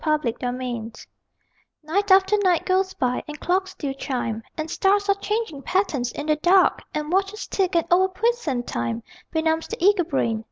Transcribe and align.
_TWO 0.03 0.29
O'CLOCK 0.29 1.07
Night 1.83 2.09
after 2.11 2.35
night 2.39 2.65
goes 2.65 2.95
by: 2.95 3.23
and 3.27 3.39
clocks 3.39 3.69
still 3.69 3.93
chime 3.93 4.41
And 4.57 4.71
stars 4.71 5.07
are 5.09 5.13
changing 5.21 5.61
patterns 5.61 6.11
in 6.13 6.25
the 6.25 6.37
dark, 6.37 6.81
And 6.91 7.11
watches 7.13 7.45
tick, 7.45 7.75
and 7.75 7.85
over 7.91 8.09
puissant 8.09 8.65
Time 8.65 9.03
Benumbs 9.31 9.67
the 9.67 9.77
eager 9.79 10.03
brain. 10.03 10.39